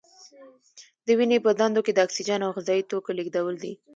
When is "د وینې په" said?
1.05-1.51